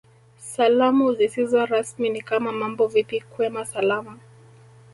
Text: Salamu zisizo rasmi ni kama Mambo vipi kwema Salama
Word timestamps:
Salamu 0.37 1.13
zisizo 1.13 1.65
rasmi 1.65 2.09
ni 2.09 2.21
kama 2.21 2.51
Mambo 2.51 2.87
vipi 2.87 3.21
kwema 3.21 3.65
Salama 3.65 4.19